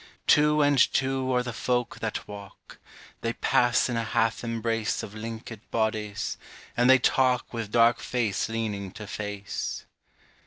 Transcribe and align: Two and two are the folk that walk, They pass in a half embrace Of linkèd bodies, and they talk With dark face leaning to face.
Two 0.25 0.63
and 0.63 0.79
two 0.79 1.31
are 1.31 1.43
the 1.43 1.53
folk 1.53 1.99
that 1.99 2.27
walk, 2.27 2.79
They 3.21 3.33
pass 3.33 3.87
in 3.87 3.97
a 3.97 4.03
half 4.03 4.43
embrace 4.43 5.03
Of 5.03 5.13
linkèd 5.13 5.59
bodies, 5.69 6.39
and 6.75 6.89
they 6.89 6.97
talk 6.97 7.53
With 7.53 7.69
dark 7.71 7.99
face 7.99 8.49
leaning 8.49 8.93
to 8.93 9.05
face. 9.05 9.85